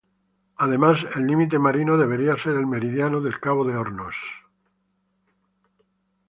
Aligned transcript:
Además, 0.55 1.05
el 1.15 1.27
límite 1.27 1.59
marino 1.59 1.95
debía 1.95 2.35
ser 2.35 2.53
el 2.55 2.65
meridiano 2.65 3.21
del 3.21 3.39
Cabo 3.39 3.63
de 3.67 3.75
Hornos. 3.77 4.15